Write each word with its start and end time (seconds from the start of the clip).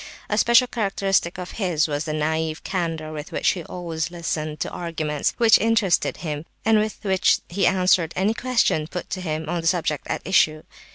A 0.29 0.37
special 0.39 0.65
characteristic 0.65 1.37
of 1.37 1.51
his 1.61 1.87
was 1.87 2.05
the 2.05 2.13
naive 2.13 2.63
candour 2.63 3.11
with 3.13 3.31
which 3.31 3.49
he 3.49 3.63
always 3.63 4.09
listened 4.09 4.59
to 4.61 4.69
arguments 4.71 5.35
which 5.37 5.59
interested 5.59 6.17
him, 6.25 6.43
and 6.65 6.79
with 6.79 6.97
which 7.03 7.37
he 7.49 7.67
answered 7.67 8.11
any 8.15 8.33
questions 8.33 8.89
put 8.89 9.11
to 9.11 9.21
him 9.21 9.47
on 9.47 9.61
the 9.61 9.67
subject 9.67 10.07
at 10.07 10.23
issue. 10.25 10.63